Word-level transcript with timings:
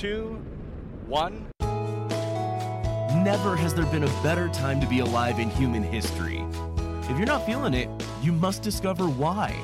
Two, 0.00 0.42
one. 1.08 1.46
Never 3.22 3.54
has 3.54 3.74
there 3.74 3.84
been 3.84 4.04
a 4.04 4.22
better 4.22 4.48
time 4.48 4.80
to 4.80 4.86
be 4.86 5.00
alive 5.00 5.38
in 5.38 5.50
human 5.50 5.82
history. 5.82 6.42
If 7.02 7.18
you're 7.18 7.26
not 7.26 7.44
feeling 7.44 7.74
it, 7.74 7.90
you 8.22 8.32
must 8.32 8.62
discover 8.62 9.04
why. 9.04 9.54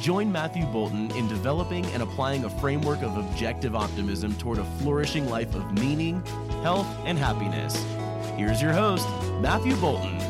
Join 0.00 0.30
Matthew 0.30 0.64
Boulton 0.66 1.10
in 1.16 1.26
developing 1.26 1.84
and 1.86 2.04
applying 2.04 2.44
a 2.44 2.60
framework 2.60 3.02
of 3.02 3.16
objective 3.16 3.74
optimism 3.74 4.32
toward 4.36 4.58
a 4.58 4.64
flourishing 4.78 5.28
life 5.28 5.56
of 5.56 5.72
meaning, 5.72 6.24
health, 6.62 6.86
and 7.04 7.18
happiness. 7.18 7.74
Here's 8.36 8.62
your 8.62 8.72
host, 8.72 9.08
Matthew 9.40 9.74
Boulton. 9.74 10.29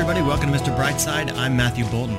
Everybody. 0.00 0.26
Welcome 0.26 0.50
to 0.50 0.58
Mr. 0.58 0.74
Brightside. 0.74 1.30
I'm 1.36 1.54
Matthew 1.54 1.84
Boulton. 1.84 2.16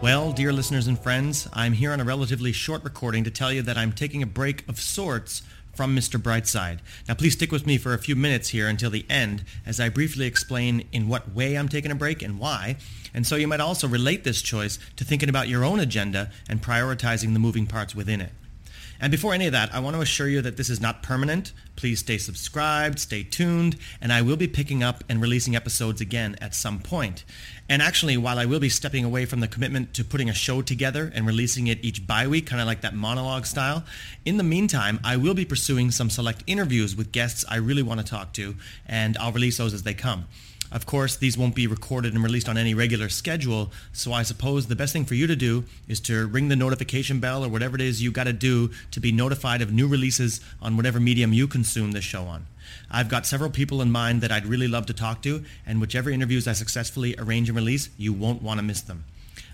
Well, 0.00 0.32
dear 0.32 0.50
listeners 0.50 0.86
and 0.86 0.98
friends, 0.98 1.46
I'm 1.52 1.74
here 1.74 1.92
on 1.92 2.00
a 2.00 2.04
relatively 2.04 2.52
short 2.52 2.82
recording 2.82 3.22
to 3.24 3.30
tell 3.30 3.52
you 3.52 3.60
that 3.60 3.76
I'm 3.76 3.92
taking 3.92 4.22
a 4.22 4.26
break 4.26 4.66
of 4.66 4.80
sorts 4.80 5.42
from 5.74 5.94
Mr. 5.94 6.18
Brightside. 6.18 6.78
Now, 7.06 7.12
please 7.12 7.34
stick 7.34 7.52
with 7.52 7.66
me 7.66 7.76
for 7.76 7.92
a 7.92 7.98
few 7.98 8.16
minutes 8.16 8.48
here 8.48 8.66
until 8.66 8.88
the 8.88 9.04
end 9.10 9.44
as 9.66 9.78
I 9.78 9.90
briefly 9.90 10.24
explain 10.24 10.88
in 10.90 11.06
what 11.06 11.34
way 11.34 11.58
I'm 11.58 11.68
taking 11.68 11.90
a 11.90 11.94
break 11.94 12.22
and 12.22 12.38
why. 12.38 12.76
And 13.12 13.26
so 13.26 13.36
you 13.36 13.46
might 13.46 13.60
also 13.60 13.86
relate 13.86 14.24
this 14.24 14.40
choice 14.40 14.78
to 14.96 15.04
thinking 15.04 15.28
about 15.28 15.48
your 15.48 15.66
own 15.66 15.80
agenda 15.80 16.30
and 16.48 16.62
prioritizing 16.62 17.34
the 17.34 17.38
moving 17.38 17.66
parts 17.66 17.94
within 17.94 18.22
it. 18.22 18.32
And 19.00 19.10
before 19.12 19.32
any 19.32 19.46
of 19.46 19.52
that, 19.52 19.72
I 19.72 19.78
want 19.78 19.94
to 19.94 20.02
assure 20.02 20.28
you 20.28 20.42
that 20.42 20.56
this 20.56 20.68
is 20.68 20.80
not 20.80 21.02
permanent. 21.02 21.52
Please 21.76 22.00
stay 22.00 22.18
subscribed, 22.18 22.98
stay 22.98 23.22
tuned, 23.22 23.76
and 24.00 24.12
I 24.12 24.22
will 24.22 24.36
be 24.36 24.48
picking 24.48 24.82
up 24.82 25.04
and 25.08 25.20
releasing 25.20 25.54
episodes 25.54 26.00
again 26.00 26.36
at 26.40 26.54
some 26.54 26.80
point. 26.80 27.24
And 27.68 27.80
actually, 27.80 28.16
while 28.16 28.38
I 28.38 28.46
will 28.46 28.58
be 28.58 28.68
stepping 28.68 29.04
away 29.04 29.24
from 29.24 29.40
the 29.40 29.46
commitment 29.46 29.94
to 29.94 30.04
putting 30.04 30.28
a 30.28 30.34
show 30.34 30.62
together 30.62 31.12
and 31.14 31.26
releasing 31.26 31.68
it 31.68 31.84
each 31.84 32.06
bi-week, 32.06 32.46
kind 32.46 32.60
of 32.60 32.66
like 32.66 32.80
that 32.80 32.94
monologue 32.94 33.46
style, 33.46 33.84
in 34.24 34.36
the 34.36 34.44
meantime, 34.44 34.98
I 35.04 35.16
will 35.16 35.34
be 35.34 35.44
pursuing 35.44 35.90
some 35.92 36.10
select 36.10 36.42
interviews 36.46 36.96
with 36.96 37.12
guests 37.12 37.44
I 37.48 37.56
really 37.56 37.82
want 37.82 38.00
to 38.00 38.06
talk 38.06 38.32
to, 38.34 38.56
and 38.86 39.16
I'll 39.18 39.32
release 39.32 39.58
those 39.58 39.74
as 39.74 39.84
they 39.84 39.94
come. 39.94 40.26
Of 40.70 40.84
course, 40.84 41.16
these 41.16 41.38
won't 41.38 41.54
be 41.54 41.66
recorded 41.66 42.12
and 42.12 42.22
released 42.22 42.48
on 42.48 42.58
any 42.58 42.74
regular 42.74 43.08
schedule, 43.08 43.72
so 43.92 44.12
I 44.12 44.22
suppose 44.22 44.66
the 44.66 44.76
best 44.76 44.92
thing 44.92 45.06
for 45.06 45.14
you 45.14 45.26
to 45.26 45.36
do 45.36 45.64
is 45.86 45.98
to 46.00 46.26
ring 46.26 46.48
the 46.48 46.56
notification 46.56 47.20
bell 47.20 47.42
or 47.42 47.48
whatever 47.48 47.76
it 47.76 47.80
is 47.80 48.02
you 48.02 48.10
got 48.10 48.24
to 48.24 48.34
do 48.34 48.70
to 48.90 49.00
be 49.00 49.10
notified 49.10 49.62
of 49.62 49.72
new 49.72 49.88
releases 49.88 50.40
on 50.60 50.76
whatever 50.76 51.00
medium 51.00 51.32
you 51.32 51.48
consume 51.48 51.92
this 51.92 52.04
show 52.04 52.24
on. 52.24 52.46
I've 52.90 53.08
got 53.08 53.24
several 53.24 53.50
people 53.50 53.80
in 53.80 53.90
mind 53.90 54.20
that 54.20 54.30
I'd 54.30 54.44
really 54.44 54.68
love 54.68 54.84
to 54.86 54.92
talk 54.92 55.22
to, 55.22 55.42
and 55.66 55.80
whichever 55.80 56.10
interviews 56.10 56.46
I 56.46 56.52
successfully 56.52 57.14
arrange 57.18 57.48
and 57.48 57.56
release, 57.56 57.88
you 57.96 58.12
won't 58.12 58.42
want 58.42 58.58
to 58.58 58.64
miss 58.64 58.82
them. 58.82 59.04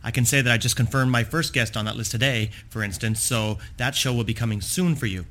I 0.02 0.10
can 0.10 0.24
say 0.24 0.42
that 0.42 0.52
I 0.52 0.58
just 0.58 0.76
confirmed 0.76 1.12
my 1.12 1.22
first 1.24 1.52
guest 1.52 1.76
on 1.76 1.84
that 1.84 1.96
list 1.96 2.10
today, 2.10 2.50
for 2.68 2.82
instance, 2.82 3.22
so 3.22 3.58
that 3.76 3.94
show 3.94 4.12
will 4.12 4.24
be 4.24 4.34
coming 4.34 4.60
soon 4.60 4.96
for 4.96 5.06
you. 5.06 5.26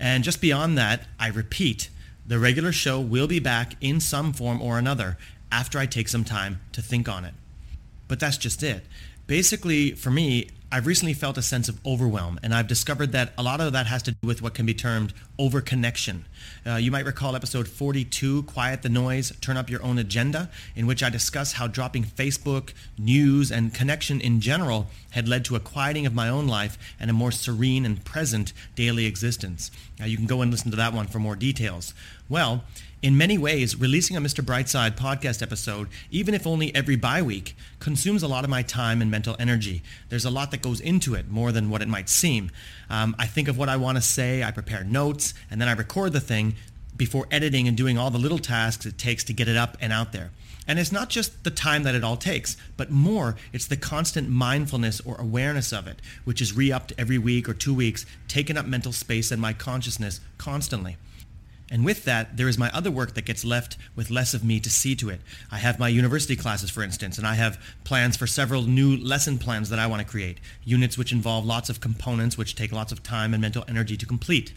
And 0.00 0.24
just 0.24 0.40
beyond 0.40 0.78
that, 0.78 1.02
I 1.20 1.28
repeat, 1.28 1.90
the 2.28 2.38
regular 2.38 2.72
show 2.72 3.00
will 3.00 3.26
be 3.26 3.40
back 3.40 3.74
in 3.80 4.00
some 4.00 4.34
form 4.34 4.60
or 4.60 4.78
another 4.78 5.16
after 5.50 5.78
I 5.78 5.86
take 5.86 6.08
some 6.08 6.24
time 6.24 6.60
to 6.72 6.82
think 6.82 7.08
on 7.08 7.24
it. 7.24 7.32
But 8.06 8.20
that's 8.20 8.36
just 8.36 8.62
it. 8.62 8.84
Basically, 9.26 9.92
for 9.92 10.10
me, 10.10 10.50
I've 10.70 10.86
recently 10.86 11.14
felt 11.14 11.38
a 11.38 11.42
sense 11.42 11.70
of 11.70 11.80
overwhelm, 11.86 12.38
and 12.42 12.54
I've 12.54 12.66
discovered 12.66 13.12
that 13.12 13.32
a 13.38 13.42
lot 13.42 13.62
of 13.62 13.72
that 13.72 13.86
has 13.86 14.02
to 14.04 14.12
do 14.12 14.26
with 14.26 14.42
what 14.42 14.52
can 14.52 14.66
be 14.66 14.74
termed 14.74 15.14
overconnection. 15.38 16.22
Uh, 16.66 16.76
you 16.76 16.90
might 16.90 17.06
recall 17.06 17.36
episode 17.36 17.68
42, 17.68 18.42
Quiet 18.44 18.82
the 18.82 18.88
Noise, 18.88 19.32
Turn 19.40 19.56
Up 19.56 19.70
Your 19.70 19.82
Own 19.82 19.98
Agenda, 19.98 20.50
in 20.74 20.86
which 20.86 21.02
I 21.02 21.10
discuss 21.10 21.52
how 21.52 21.66
dropping 21.66 22.04
Facebook, 22.04 22.72
news, 22.98 23.50
and 23.50 23.72
connection 23.72 24.20
in 24.20 24.40
general 24.40 24.88
had 25.10 25.28
led 25.28 25.44
to 25.46 25.56
a 25.56 25.60
quieting 25.60 26.06
of 26.06 26.14
my 26.14 26.28
own 26.28 26.46
life 26.46 26.76
and 26.98 27.10
a 27.10 27.14
more 27.14 27.30
serene 27.30 27.86
and 27.86 28.04
present 28.04 28.52
daily 28.74 29.06
existence. 29.06 29.70
Now, 29.98 30.06
you 30.06 30.16
can 30.16 30.26
go 30.26 30.42
and 30.42 30.50
listen 30.50 30.70
to 30.70 30.76
that 30.76 30.92
one 30.92 31.06
for 31.06 31.18
more 31.18 31.36
details. 31.36 31.94
Well, 32.28 32.64
in 33.00 33.16
many 33.16 33.38
ways, 33.38 33.76
releasing 33.76 34.16
a 34.16 34.20
Mr. 34.20 34.44
Brightside 34.44 34.96
podcast 34.96 35.40
episode, 35.40 35.86
even 36.10 36.34
if 36.34 36.48
only 36.48 36.74
every 36.74 36.96
bi 36.96 37.22
week, 37.22 37.56
consumes 37.78 38.24
a 38.24 38.28
lot 38.28 38.42
of 38.42 38.50
my 38.50 38.62
time 38.62 39.00
and 39.00 39.08
mental 39.08 39.36
energy. 39.38 39.82
There's 40.08 40.24
a 40.24 40.30
lot 40.30 40.50
that 40.50 40.62
goes 40.62 40.80
into 40.80 41.14
it, 41.14 41.30
more 41.30 41.52
than 41.52 41.70
what 41.70 41.80
it 41.80 41.86
might 41.86 42.08
seem. 42.08 42.50
Um, 42.90 43.14
I 43.18 43.26
think 43.26 43.48
of 43.48 43.58
what 43.58 43.68
I 43.68 43.76
want 43.76 43.96
to 43.96 44.02
say, 44.02 44.42
I 44.42 44.50
prepare 44.50 44.84
notes, 44.84 45.34
and 45.50 45.60
then 45.60 45.68
I 45.68 45.72
record 45.72 46.12
the 46.12 46.20
thing 46.20 46.54
before 46.96 47.26
editing 47.30 47.68
and 47.68 47.76
doing 47.76 47.96
all 47.96 48.10
the 48.10 48.18
little 48.18 48.38
tasks 48.38 48.84
it 48.86 48.98
takes 48.98 49.24
to 49.24 49.32
get 49.32 49.48
it 49.48 49.56
up 49.56 49.76
and 49.80 49.92
out 49.92 50.12
there. 50.12 50.30
And 50.66 50.78
it's 50.78 50.92
not 50.92 51.08
just 51.08 51.44
the 51.44 51.50
time 51.50 51.84
that 51.84 51.94
it 51.94 52.04
all 52.04 52.18
takes, 52.18 52.56
but 52.76 52.90
more, 52.90 53.36
it's 53.54 53.66
the 53.66 53.76
constant 53.76 54.28
mindfulness 54.28 55.00
or 55.00 55.18
awareness 55.18 55.72
of 55.72 55.86
it, 55.86 56.02
which 56.24 56.42
is 56.42 56.52
re-upped 56.52 56.92
every 56.98 57.16
week 57.16 57.48
or 57.48 57.54
two 57.54 57.72
weeks, 57.72 58.04
taking 58.26 58.58
up 58.58 58.66
mental 58.66 58.92
space 58.92 59.32
in 59.32 59.40
my 59.40 59.54
consciousness 59.54 60.20
constantly. 60.36 60.98
And 61.70 61.84
with 61.84 62.04
that, 62.04 62.36
there 62.36 62.48
is 62.48 62.56
my 62.56 62.70
other 62.72 62.90
work 62.90 63.14
that 63.14 63.26
gets 63.26 63.44
left 63.44 63.76
with 63.94 64.10
less 64.10 64.32
of 64.32 64.42
me 64.42 64.58
to 64.60 64.70
see 64.70 64.94
to 64.96 65.10
it. 65.10 65.20
I 65.50 65.58
have 65.58 65.78
my 65.78 65.88
university 65.88 66.34
classes, 66.34 66.70
for 66.70 66.82
instance, 66.82 67.18
and 67.18 67.26
I 67.26 67.34
have 67.34 67.60
plans 67.84 68.16
for 68.16 68.26
several 68.26 68.62
new 68.62 68.96
lesson 68.96 69.38
plans 69.38 69.68
that 69.68 69.78
I 69.78 69.86
want 69.86 70.00
to 70.00 70.08
create, 70.08 70.38
units 70.64 70.96
which 70.96 71.12
involve 71.12 71.44
lots 71.44 71.68
of 71.68 71.80
components 71.80 72.38
which 72.38 72.54
take 72.54 72.72
lots 72.72 72.92
of 72.92 73.02
time 73.02 73.34
and 73.34 73.40
mental 73.40 73.64
energy 73.68 73.96
to 73.98 74.06
complete. 74.06 74.54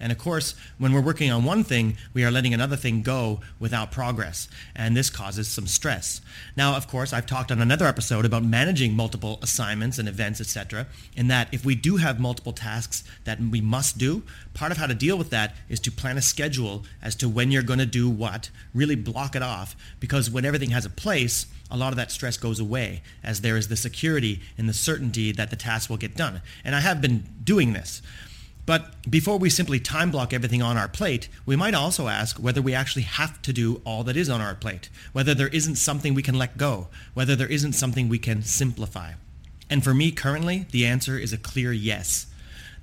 And 0.00 0.12
of 0.12 0.18
course, 0.18 0.54
when 0.78 0.92
we're 0.92 1.00
working 1.00 1.30
on 1.30 1.44
one 1.44 1.64
thing, 1.64 1.96
we 2.12 2.24
are 2.24 2.30
letting 2.30 2.54
another 2.54 2.76
thing 2.76 3.02
go 3.02 3.40
without 3.58 3.92
progress. 3.92 4.48
And 4.74 4.96
this 4.96 5.10
causes 5.10 5.48
some 5.48 5.66
stress. 5.66 6.20
Now, 6.56 6.76
of 6.76 6.88
course, 6.88 7.12
I've 7.12 7.26
talked 7.26 7.50
on 7.50 7.60
another 7.60 7.86
episode 7.86 8.24
about 8.24 8.44
managing 8.44 8.94
multiple 8.94 9.38
assignments 9.42 9.98
and 9.98 10.08
events, 10.08 10.40
etc. 10.40 10.86
In 11.16 11.28
that 11.28 11.48
if 11.52 11.64
we 11.64 11.74
do 11.74 11.96
have 11.96 12.20
multiple 12.20 12.52
tasks 12.52 13.04
that 13.24 13.40
we 13.40 13.60
must 13.60 13.98
do, 13.98 14.22
part 14.52 14.72
of 14.72 14.78
how 14.78 14.86
to 14.86 14.94
deal 14.94 15.16
with 15.16 15.30
that 15.30 15.54
is 15.68 15.80
to 15.80 15.92
plan 15.92 16.18
a 16.18 16.22
schedule 16.22 16.84
as 17.02 17.14
to 17.16 17.28
when 17.28 17.50
you're 17.50 17.62
going 17.62 17.78
to 17.78 17.86
do 17.86 18.08
what, 18.08 18.50
really 18.74 18.96
block 18.96 19.34
it 19.36 19.42
off. 19.42 19.76
Because 20.00 20.30
when 20.30 20.44
everything 20.44 20.70
has 20.70 20.84
a 20.84 20.90
place, 20.90 21.46
a 21.70 21.76
lot 21.76 21.92
of 21.92 21.96
that 21.96 22.10
stress 22.10 22.36
goes 22.36 22.60
away 22.60 23.02
as 23.22 23.40
there 23.40 23.56
is 23.56 23.68
the 23.68 23.76
security 23.76 24.40
and 24.56 24.68
the 24.68 24.74
certainty 24.74 25.32
that 25.32 25.50
the 25.50 25.56
task 25.56 25.90
will 25.90 25.96
get 25.96 26.16
done. 26.16 26.40
And 26.64 26.74
I 26.74 26.80
have 26.80 27.00
been 27.00 27.24
doing 27.42 27.72
this. 27.72 28.02
But 28.66 29.10
before 29.10 29.38
we 29.38 29.50
simply 29.50 29.78
time 29.78 30.10
block 30.10 30.32
everything 30.32 30.62
on 30.62 30.76
our 30.76 30.88
plate, 30.88 31.28
we 31.44 31.54
might 31.54 31.74
also 31.74 32.08
ask 32.08 32.38
whether 32.38 32.62
we 32.62 32.74
actually 32.74 33.02
have 33.02 33.42
to 33.42 33.52
do 33.52 33.82
all 33.84 34.04
that 34.04 34.16
is 34.16 34.30
on 34.30 34.40
our 34.40 34.54
plate, 34.54 34.88
whether 35.12 35.34
there 35.34 35.48
isn't 35.48 35.76
something 35.76 36.14
we 36.14 36.22
can 36.22 36.38
let 36.38 36.56
go, 36.56 36.88
whether 37.12 37.36
there 37.36 37.48
isn't 37.48 37.74
something 37.74 38.08
we 38.08 38.18
can 38.18 38.42
simplify. 38.42 39.12
And 39.68 39.84
for 39.84 39.92
me 39.92 40.10
currently, 40.12 40.66
the 40.70 40.86
answer 40.86 41.18
is 41.18 41.32
a 41.32 41.38
clear 41.38 41.72
yes. 41.72 42.26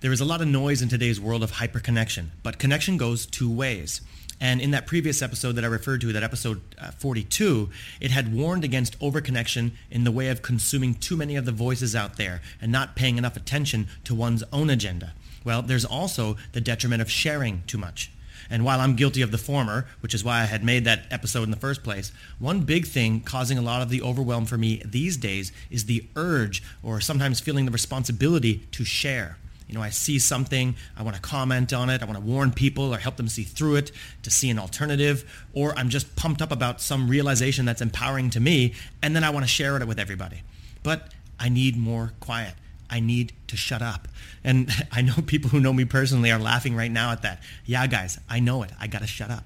There 0.01 0.11
is 0.11 0.21
a 0.21 0.25
lot 0.25 0.41
of 0.41 0.47
noise 0.47 0.81
in 0.81 0.89
today's 0.89 1.19
world 1.19 1.43
of 1.43 1.53
hyperconnection, 1.53 2.27
but 2.43 2.59
connection 2.59 2.97
goes 2.97 3.25
two 3.25 3.51
ways. 3.51 4.01
And 4.39 4.59
in 4.59 4.71
that 4.71 4.87
previous 4.87 5.21
episode 5.21 5.53
that 5.53 5.63
I 5.63 5.67
referred 5.67 6.01
to, 6.01 6.11
that 6.13 6.23
episode 6.23 6.61
uh, 6.79 6.89
42, 6.91 7.69
it 7.99 8.09
had 8.09 8.33
warned 8.33 8.63
against 8.63 8.99
overconnection 8.99 9.73
in 9.91 10.03
the 10.03 10.11
way 10.11 10.29
of 10.29 10.41
consuming 10.41 10.95
too 10.95 11.15
many 11.15 11.35
of 11.35 11.45
the 11.45 11.51
voices 11.51 11.95
out 11.95 12.17
there 12.17 12.41
and 12.59 12.71
not 12.71 12.95
paying 12.95 13.19
enough 13.19 13.37
attention 13.37 13.87
to 14.03 14.15
one's 14.15 14.43
own 14.51 14.71
agenda. 14.71 15.13
Well, 15.43 15.61
there's 15.61 15.85
also 15.85 16.37
the 16.51 16.61
detriment 16.61 17.01
of 17.01 17.09
sharing 17.09 17.63
too 17.67 17.77
much. 17.77 18.11
And 18.49 18.65
while 18.65 18.81
I'm 18.81 18.95
guilty 18.95 19.21
of 19.21 19.31
the 19.31 19.37
former, 19.37 19.87
which 20.01 20.13
is 20.13 20.25
why 20.25 20.41
I 20.41 20.45
had 20.45 20.63
made 20.63 20.83
that 20.83 21.03
episode 21.09 21.43
in 21.43 21.51
the 21.51 21.57
first 21.57 21.83
place, 21.83 22.11
one 22.37 22.61
big 22.61 22.85
thing 22.85 23.21
causing 23.21 23.57
a 23.57 23.61
lot 23.61 23.81
of 23.81 23.89
the 23.89 24.01
overwhelm 24.01 24.45
for 24.45 24.57
me 24.57 24.81
these 24.83 25.15
days 25.15 25.53
is 25.69 25.85
the 25.85 26.05
urge 26.17 26.61
or 26.83 26.99
sometimes 26.99 27.39
feeling 27.39 27.65
the 27.65 27.71
responsibility 27.71 28.67
to 28.71 28.83
share. 28.83 29.37
You 29.69 29.75
know, 29.75 29.83
I 29.83 29.89
see 29.89 30.19
something, 30.19 30.75
I 30.97 31.03
want 31.03 31.15
to 31.15 31.21
comment 31.21 31.71
on 31.71 31.89
it, 31.89 32.01
I 32.01 32.05
want 32.05 32.17
to 32.17 32.25
warn 32.25 32.51
people 32.51 32.93
or 32.93 32.97
help 32.97 33.15
them 33.15 33.29
see 33.29 33.43
through 33.43 33.77
it, 33.77 33.93
to 34.23 34.29
see 34.29 34.49
an 34.49 34.59
alternative, 34.59 35.45
or 35.53 35.73
I'm 35.79 35.87
just 35.87 36.13
pumped 36.17 36.41
up 36.41 36.51
about 36.51 36.81
some 36.81 37.07
realization 37.07 37.63
that's 37.63 37.81
empowering 37.81 38.31
to 38.31 38.41
me, 38.41 38.73
and 39.01 39.15
then 39.15 39.23
I 39.23 39.29
want 39.29 39.45
to 39.45 39.49
share 39.49 39.77
it 39.77 39.87
with 39.87 39.97
everybody. 39.97 40.41
But 40.83 41.13
I 41.39 41.47
need 41.47 41.77
more 41.77 42.11
quiet. 42.19 42.55
I 42.91 42.99
need 42.99 43.33
to 43.47 43.57
shut 43.57 43.81
up. 43.81 44.07
And 44.43 44.69
I 44.91 45.01
know 45.01 45.15
people 45.25 45.49
who 45.49 45.59
know 45.59 45.73
me 45.73 45.85
personally 45.85 46.31
are 46.31 46.39
laughing 46.39 46.75
right 46.75 46.91
now 46.91 47.11
at 47.11 47.21
that. 47.23 47.41
Yeah, 47.65 47.87
guys, 47.87 48.19
I 48.29 48.39
know 48.39 48.61
it. 48.63 48.71
I 48.79 48.87
got 48.87 49.01
to 49.01 49.07
shut 49.07 49.31
up. 49.31 49.45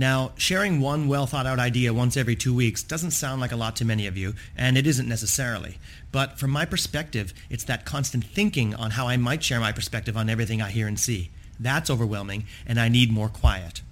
Now, 0.00 0.30
sharing 0.36 0.80
one 0.80 1.08
well 1.08 1.26
thought 1.26 1.46
out 1.46 1.58
idea 1.58 1.92
once 1.92 2.16
every 2.16 2.36
two 2.36 2.54
weeks 2.54 2.84
doesn't 2.84 3.10
sound 3.10 3.40
like 3.40 3.50
a 3.50 3.56
lot 3.56 3.74
to 3.76 3.84
many 3.84 4.06
of 4.06 4.16
you, 4.16 4.34
and 4.56 4.78
it 4.78 4.86
isn't 4.86 5.08
necessarily. 5.08 5.78
But 6.12 6.38
from 6.38 6.52
my 6.52 6.64
perspective, 6.64 7.34
it's 7.50 7.64
that 7.64 7.84
constant 7.84 8.22
thinking 8.24 8.76
on 8.76 8.92
how 8.92 9.08
I 9.08 9.16
might 9.16 9.42
share 9.42 9.58
my 9.58 9.72
perspective 9.72 10.16
on 10.16 10.30
everything 10.30 10.62
I 10.62 10.70
hear 10.70 10.86
and 10.86 11.00
see. 11.00 11.30
That's 11.58 11.90
overwhelming, 11.90 12.44
and 12.64 12.78
I 12.78 12.88
need 12.88 13.10
more 13.10 13.28
quiet. 13.28 13.82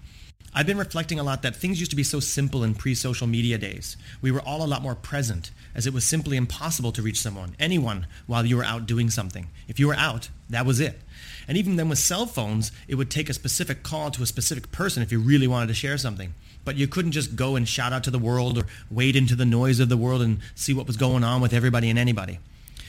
I've 0.58 0.66
been 0.66 0.78
reflecting 0.78 1.20
a 1.20 1.22
lot 1.22 1.42
that 1.42 1.54
things 1.54 1.80
used 1.80 1.90
to 1.90 1.96
be 1.98 2.02
so 2.02 2.18
simple 2.18 2.64
in 2.64 2.74
pre-social 2.74 3.26
media 3.26 3.58
days. 3.58 3.98
We 4.22 4.30
were 4.30 4.40
all 4.40 4.64
a 4.64 4.66
lot 4.66 4.80
more 4.80 4.94
present, 4.94 5.50
as 5.74 5.86
it 5.86 5.92
was 5.92 6.02
simply 6.02 6.38
impossible 6.38 6.92
to 6.92 7.02
reach 7.02 7.20
someone, 7.20 7.54
anyone, 7.60 8.06
while 8.26 8.46
you 8.46 8.56
were 8.56 8.64
out 8.64 8.86
doing 8.86 9.10
something. 9.10 9.48
If 9.68 9.78
you 9.78 9.86
were 9.86 9.96
out, 9.96 10.30
that 10.48 10.64
was 10.64 10.80
it. 10.80 10.98
And 11.46 11.58
even 11.58 11.76
then 11.76 11.90
with 11.90 11.98
cell 11.98 12.24
phones, 12.24 12.72
it 12.88 12.94
would 12.94 13.10
take 13.10 13.28
a 13.28 13.34
specific 13.34 13.82
call 13.82 14.10
to 14.12 14.22
a 14.22 14.26
specific 14.26 14.72
person 14.72 15.02
if 15.02 15.12
you 15.12 15.20
really 15.20 15.46
wanted 15.46 15.66
to 15.66 15.74
share 15.74 15.98
something. 15.98 16.32
But 16.64 16.76
you 16.76 16.88
couldn't 16.88 17.12
just 17.12 17.36
go 17.36 17.54
and 17.54 17.68
shout 17.68 17.92
out 17.92 18.02
to 18.04 18.10
the 18.10 18.18
world 18.18 18.56
or 18.56 18.64
wade 18.90 19.14
into 19.14 19.36
the 19.36 19.44
noise 19.44 19.78
of 19.78 19.90
the 19.90 19.96
world 19.98 20.22
and 20.22 20.38
see 20.54 20.72
what 20.72 20.86
was 20.86 20.96
going 20.96 21.22
on 21.22 21.42
with 21.42 21.52
everybody 21.52 21.90
and 21.90 21.98
anybody. 21.98 22.38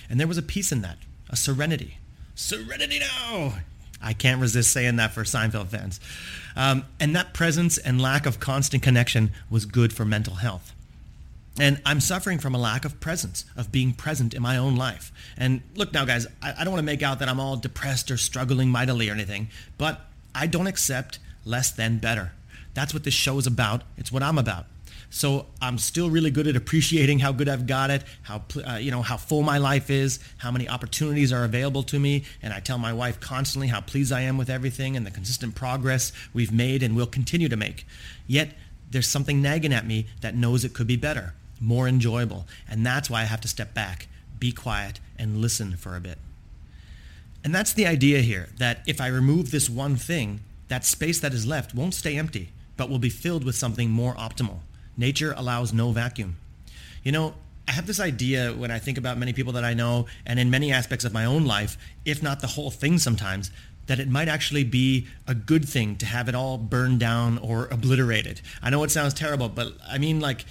And 0.09 0.21
there 0.21 0.27
was 0.27 0.37
a 0.37 0.41
peace 0.41 0.71
in 0.71 0.83
that, 0.83 0.99
a 1.29 1.35
serenity. 1.35 1.97
Serenity 2.33 2.99
now! 2.99 3.55
I 4.01 4.13
can't 4.13 4.41
resist 4.41 4.71
saying 4.71 4.97
that 4.97 5.13
for 5.13 5.23
Seinfeld 5.23 5.67
fans. 5.67 5.99
Um, 6.55 6.85
and 6.99 7.15
that 7.15 7.33
presence 7.33 7.77
and 7.77 8.01
lack 8.01 8.25
of 8.25 8.39
constant 8.39 8.83
connection 8.83 9.31
was 9.49 9.65
good 9.65 9.93
for 9.93 10.05
mental 10.05 10.35
health. 10.35 10.73
And 11.59 11.81
I'm 11.85 11.99
suffering 11.99 12.37
from 12.37 12.53
a 12.53 12.59
lack 12.59 12.85
of 12.85 12.99
presence, 12.99 13.45
of 13.55 13.71
being 13.71 13.93
present 13.93 14.33
in 14.33 14.41
my 14.41 14.57
own 14.57 14.75
life. 14.75 15.11
And 15.37 15.61
look 15.75 15.91
now, 15.93 16.05
guys, 16.05 16.27
I, 16.41 16.53
I 16.59 16.63
don't 16.63 16.71
want 16.73 16.81
to 16.81 16.85
make 16.85 17.01
out 17.01 17.19
that 17.19 17.29
I'm 17.29 17.39
all 17.39 17.55
depressed 17.55 18.11
or 18.11 18.17
struggling 18.17 18.69
mightily 18.69 19.09
or 19.09 19.13
anything, 19.13 19.49
but 19.77 20.01
I 20.35 20.45
don't 20.45 20.67
accept 20.67 21.17
less 21.45 21.71
than 21.71 21.97
better. 21.97 22.33
That's 22.75 22.93
what 22.93 23.03
this 23.03 23.13
show 23.13 23.39
is 23.39 23.47
about. 23.47 23.81
It's 23.97 24.11
what 24.11 24.21
I'm 24.21 24.37
about. 24.37 24.65
So 25.09 25.45
I'm 25.61 25.77
still 25.77 26.09
really 26.09 26.31
good 26.31 26.47
at 26.47 26.55
appreciating 26.55 27.19
how 27.19 27.31
good 27.31 27.47
I've 27.47 27.65
got 27.65 27.89
it, 27.89 28.03
how 28.23 28.43
uh, 28.67 28.75
you 28.75 28.91
know 28.91 29.01
how 29.01 29.17
full 29.17 29.41
my 29.41 29.57
life 29.57 29.89
is, 29.89 30.19
how 30.37 30.51
many 30.51 30.67
opportunities 30.67 31.31
are 31.31 31.45
available 31.45 31.83
to 31.83 31.99
me, 31.99 32.25
and 32.41 32.53
I 32.53 32.59
tell 32.59 32.77
my 32.77 32.93
wife 32.93 33.19
constantly 33.19 33.67
how 33.67 33.81
pleased 33.81 34.11
I 34.11 34.21
am 34.21 34.37
with 34.37 34.49
everything 34.49 34.97
and 34.97 35.05
the 35.05 35.11
consistent 35.11 35.55
progress 35.55 36.11
we've 36.33 36.51
made 36.51 36.83
and 36.83 36.95
will 36.95 37.07
continue 37.07 37.49
to 37.49 37.55
make. 37.55 37.85
Yet 38.27 38.53
there's 38.91 39.07
something 39.07 39.41
nagging 39.41 39.73
at 39.73 39.87
me 39.87 40.07
that 40.21 40.35
knows 40.35 40.63
it 40.63 40.73
could 40.73 40.87
be 40.87 40.97
better 40.97 41.33
more 41.59 41.87
enjoyable. 41.87 42.47
And 42.69 42.85
that's 42.85 43.09
why 43.09 43.21
I 43.21 43.25
have 43.25 43.41
to 43.41 43.47
step 43.47 43.73
back, 43.73 44.07
be 44.39 44.51
quiet, 44.51 44.99
and 45.17 45.37
listen 45.37 45.75
for 45.75 45.95
a 45.95 45.99
bit. 45.99 46.17
And 47.43 47.53
that's 47.53 47.73
the 47.73 47.87
idea 47.87 48.19
here, 48.19 48.49
that 48.57 48.81
if 48.87 48.99
I 48.99 49.07
remove 49.07 49.51
this 49.51 49.69
one 49.69 49.95
thing, 49.95 50.41
that 50.67 50.85
space 50.85 51.19
that 51.21 51.33
is 51.33 51.45
left 51.45 51.73
won't 51.73 51.93
stay 51.93 52.17
empty, 52.17 52.49
but 52.75 52.89
will 52.89 52.99
be 52.99 53.09
filled 53.09 53.43
with 53.43 53.55
something 53.55 53.89
more 53.89 54.15
optimal. 54.15 54.59
Nature 54.97 55.33
allows 55.37 55.71
no 55.73 55.91
vacuum. 55.91 56.37
You 57.03 57.11
know, 57.11 57.35
I 57.67 57.71
have 57.71 57.85
this 57.85 57.99
idea 57.99 58.53
when 58.53 58.71
I 58.71 58.79
think 58.79 58.97
about 58.97 59.17
many 59.17 59.33
people 59.33 59.53
that 59.53 59.63
I 59.63 59.73
know 59.73 60.07
and 60.25 60.39
in 60.39 60.49
many 60.49 60.71
aspects 60.71 61.05
of 61.05 61.13
my 61.13 61.25
own 61.25 61.45
life, 61.45 61.77
if 62.05 62.23
not 62.23 62.39
the 62.39 62.47
whole 62.47 62.71
thing 62.71 62.97
sometimes, 62.97 63.51
that 63.87 63.99
it 63.99 64.09
might 64.09 64.27
actually 64.27 64.63
be 64.63 65.07
a 65.27 65.35
good 65.35 65.67
thing 65.67 65.95
to 65.97 66.05
have 66.05 66.29
it 66.29 66.35
all 66.35 66.57
burned 66.57 66.99
down 66.99 67.37
or 67.37 67.67
obliterated. 67.67 68.41
I 68.61 68.69
know 68.69 68.83
it 68.83 68.91
sounds 68.91 69.13
terrible, 69.13 69.49
but 69.49 69.73
I 69.87 69.97
mean 69.97 70.19
like 70.19 70.45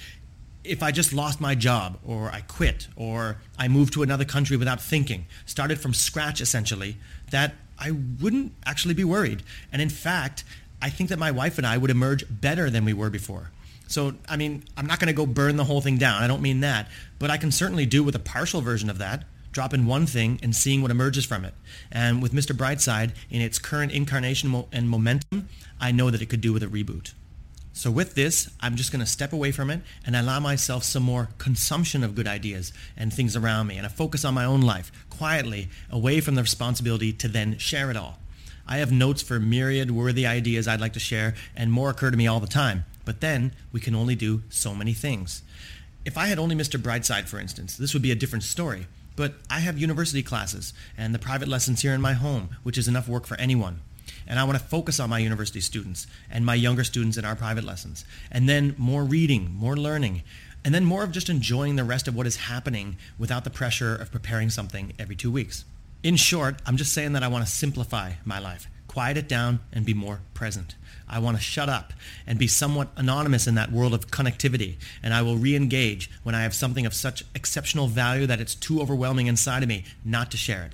if 0.64 0.82
I 0.82 0.90
just 0.90 1.12
lost 1.12 1.40
my 1.40 1.54
job 1.54 1.98
or 2.04 2.30
I 2.30 2.40
quit 2.40 2.88
or 2.96 3.38
I 3.58 3.68
moved 3.68 3.92
to 3.94 4.02
another 4.02 4.24
country 4.24 4.56
without 4.56 4.80
thinking, 4.80 5.26
started 5.44 5.78
from 5.78 5.94
scratch 5.94 6.40
essentially, 6.40 6.96
that 7.30 7.54
I 7.78 7.90
wouldn't 7.90 8.52
actually 8.64 8.94
be 8.94 9.04
worried. 9.04 9.42
And 9.72 9.80
in 9.80 9.90
fact, 9.90 10.44
I 10.82 10.90
think 10.90 11.10
that 11.10 11.18
my 11.18 11.30
wife 11.30 11.58
and 11.58 11.66
I 11.66 11.78
would 11.78 11.90
emerge 11.90 12.24
better 12.28 12.68
than 12.68 12.84
we 12.84 12.92
were 12.92 13.10
before. 13.10 13.50
So, 13.86 14.14
I 14.28 14.36
mean, 14.36 14.64
I'm 14.76 14.86
not 14.86 14.98
going 14.98 15.08
to 15.08 15.14
go 15.14 15.26
burn 15.26 15.56
the 15.56 15.64
whole 15.64 15.80
thing 15.80 15.96
down. 15.96 16.22
I 16.22 16.26
don't 16.26 16.42
mean 16.42 16.60
that. 16.60 16.88
But 17.18 17.30
I 17.30 17.36
can 17.36 17.52
certainly 17.52 17.86
do 17.86 18.02
with 18.02 18.14
a 18.14 18.20
partial 18.20 18.60
version 18.60 18.90
of 18.90 18.98
that, 18.98 19.24
drop 19.52 19.72
in 19.72 19.86
one 19.86 20.06
thing 20.06 20.40
and 20.42 20.54
seeing 20.54 20.82
what 20.82 20.90
emerges 20.90 21.24
from 21.24 21.44
it. 21.44 21.54
And 21.90 22.20
with 22.20 22.32
Mr. 22.32 22.56
Brightside, 22.56 23.12
in 23.30 23.40
its 23.40 23.58
current 23.58 23.92
incarnation 23.92 24.64
and 24.72 24.90
momentum, 24.90 25.48
I 25.80 25.92
know 25.92 26.10
that 26.10 26.20
it 26.20 26.26
could 26.26 26.40
do 26.40 26.52
with 26.52 26.62
a 26.62 26.66
reboot. 26.66 27.12
So 27.72 27.90
with 27.90 28.14
this, 28.14 28.50
I'm 28.58 28.74
just 28.74 28.90
going 28.90 29.04
to 29.04 29.06
step 29.06 29.34
away 29.34 29.52
from 29.52 29.68
it 29.68 29.82
and 30.06 30.16
allow 30.16 30.40
myself 30.40 30.82
some 30.82 31.02
more 31.02 31.28
consumption 31.36 32.02
of 32.02 32.14
good 32.14 32.26
ideas 32.26 32.72
and 32.96 33.12
things 33.12 33.36
around 33.36 33.66
me 33.66 33.76
and 33.76 33.84
a 33.84 33.90
focus 33.90 34.24
on 34.24 34.32
my 34.32 34.46
own 34.46 34.62
life, 34.62 34.90
quietly, 35.10 35.68
away 35.90 36.22
from 36.22 36.36
the 36.36 36.42
responsibility 36.42 37.12
to 37.12 37.28
then 37.28 37.58
share 37.58 37.90
it 37.90 37.96
all. 37.96 38.18
I 38.66 38.78
have 38.78 38.90
notes 38.90 39.20
for 39.20 39.38
myriad 39.38 39.90
worthy 39.90 40.26
ideas 40.26 40.66
I'd 40.66 40.80
like 40.80 40.94
to 40.94 41.00
share 41.00 41.34
and 41.54 41.70
more 41.70 41.90
occur 41.90 42.10
to 42.10 42.16
me 42.16 42.26
all 42.26 42.40
the 42.40 42.46
time. 42.46 42.86
But 43.06 43.22
then 43.22 43.54
we 43.72 43.80
can 43.80 43.94
only 43.94 44.14
do 44.14 44.42
so 44.50 44.74
many 44.74 44.92
things. 44.92 45.40
If 46.04 46.18
I 46.18 46.26
had 46.26 46.38
only 46.38 46.54
Mr. 46.54 46.78
Brightside, 46.78 47.24
for 47.24 47.40
instance, 47.40 47.78
this 47.78 47.94
would 47.94 48.02
be 48.02 48.10
a 48.10 48.14
different 48.14 48.44
story. 48.44 48.86
But 49.16 49.36
I 49.48 49.60
have 49.60 49.78
university 49.78 50.22
classes 50.22 50.74
and 50.98 51.14
the 51.14 51.18
private 51.18 51.48
lessons 51.48 51.80
here 51.80 51.94
in 51.94 52.02
my 52.02 52.12
home, 52.12 52.50
which 52.62 52.76
is 52.76 52.86
enough 52.86 53.08
work 53.08 53.24
for 53.26 53.40
anyone. 53.40 53.80
And 54.26 54.38
I 54.38 54.44
want 54.44 54.58
to 54.58 54.64
focus 54.64 55.00
on 55.00 55.08
my 55.08 55.18
university 55.18 55.60
students 55.60 56.06
and 56.30 56.44
my 56.44 56.54
younger 56.54 56.84
students 56.84 57.16
in 57.16 57.24
our 57.24 57.34
private 57.34 57.64
lessons. 57.64 58.04
And 58.30 58.48
then 58.48 58.74
more 58.76 59.04
reading, 59.04 59.54
more 59.54 59.76
learning, 59.76 60.22
and 60.64 60.74
then 60.74 60.84
more 60.84 61.02
of 61.02 61.12
just 61.12 61.30
enjoying 61.30 61.76
the 61.76 61.84
rest 61.84 62.08
of 62.08 62.16
what 62.16 62.26
is 62.26 62.36
happening 62.36 62.96
without 63.18 63.44
the 63.44 63.50
pressure 63.50 63.94
of 63.94 64.12
preparing 64.12 64.50
something 64.50 64.92
every 64.98 65.16
two 65.16 65.30
weeks. 65.30 65.64
In 66.02 66.16
short, 66.16 66.60
I'm 66.66 66.76
just 66.76 66.92
saying 66.92 67.12
that 67.14 67.22
I 67.22 67.28
want 67.28 67.46
to 67.46 67.50
simplify 67.50 68.12
my 68.24 68.38
life, 68.38 68.68
quiet 68.96 69.18
it 69.18 69.28
down, 69.28 69.60
and 69.74 69.84
be 69.84 69.92
more 69.92 70.20
present. 70.32 70.74
I 71.06 71.18
want 71.18 71.36
to 71.36 71.42
shut 71.42 71.68
up 71.68 71.92
and 72.26 72.38
be 72.38 72.46
somewhat 72.46 72.88
anonymous 72.96 73.46
in 73.46 73.54
that 73.56 73.70
world 73.70 73.92
of 73.92 74.06
connectivity, 74.06 74.76
and 75.02 75.12
I 75.12 75.20
will 75.20 75.36
re-engage 75.36 76.10
when 76.22 76.34
I 76.34 76.44
have 76.44 76.54
something 76.54 76.86
of 76.86 76.94
such 76.94 77.22
exceptional 77.34 77.88
value 77.88 78.26
that 78.26 78.40
it's 78.40 78.54
too 78.54 78.80
overwhelming 78.80 79.26
inside 79.26 79.62
of 79.62 79.68
me 79.68 79.84
not 80.02 80.30
to 80.30 80.38
share 80.38 80.62
it. 80.62 80.72